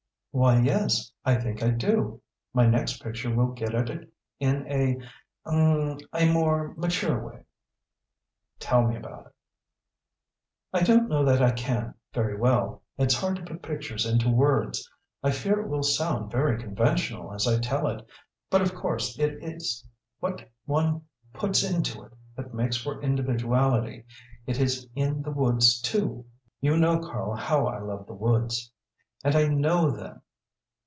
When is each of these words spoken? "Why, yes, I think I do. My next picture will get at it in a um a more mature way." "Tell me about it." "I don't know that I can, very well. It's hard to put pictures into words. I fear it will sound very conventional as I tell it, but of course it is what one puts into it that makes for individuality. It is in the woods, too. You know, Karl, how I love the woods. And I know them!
"Why, 0.33 0.61
yes, 0.61 1.11
I 1.25 1.35
think 1.35 1.61
I 1.61 1.71
do. 1.71 2.21
My 2.53 2.65
next 2.65 3.03
picture 3.03 3.35
will 3.35 3.51
get 3.51 3.75
at 3.75 3.89
it 3.89 4.07
in 4.39 4.65
a 4.65 4.95
um 5.45 5.97
a 6.15 6.31
more 6.31 6.73
mature 6.77 7.21
way." 7.21 7.43
"Tell 8.57 8.87
me 8.87 8.95
about 8.95 9.25
it." 9.25 9.31
"I 10.71 10.83
don't 10.83 11.09
know 11.09 11.25
that 11.25 11.41
I 11.41 11.51
can, 11.51 11.95
very 12.13 12.37
well. 12.37 12.81
It's 12.97 13.13
hard 13.19 13.35
to 13.35 13.41
put 13.43 13.61
pictures 13.61 14.05
into 14.05 14.29
words. 14.29 14.89
I 15.21 15.31
fear 15.31 15.59
it 15.59 15.67
will 15.67 15.83
sound 15.83 16.31
very 16.31 16.57
conventional 16.57 17.33
as 17.33 17.45
I 17.45 17.59
tell 17.59 17.87
it, 17.87 18.01
but 18.49 18.61
of 18.61 18.73
course 18.73 19.19
it 19.19 19.33
is 19.43 19.85
what 20.21 20.49
one 20.63 21.01
puts 21.33 21.61
into 21.61 22.03
it 22.03 22.13
that 22.37 22.53
makes 22.53 22.77
for 22.77 23.01
individuality. 23.01 24.05
It 24.47 24.61
is 24.61 24.87
in 24.95 25.23
the 25.23 25.31
woods, 25.31 25.81
too. 25.81 26.23
You 26.61 26.77
know, 26.77 26.99
Karl, 26.99 27.35
how 27.35 27.67
I 27.67 27.79
love 27.79 28.07
the 28.07 28.13
woods. 28.13 28.71
And 29.23 29.35
I 29.35 29.47
know 29.49 29.91
them! 29.91 30.23